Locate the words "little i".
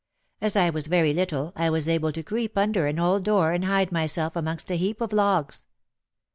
1.13-1.69